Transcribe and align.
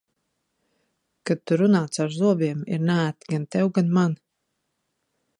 Kad 1.31 1.41
tu 1.51 1.59
runā 1.61 1.81
caur 1.97 2.15
zobiem, 2.15 2.63
ir 2.77 2.81
neērti 2.87 3.29
gan 3.33 3.45
tev, 3.57 3.69
gan 3.75 3.93
man. 3.99 4.17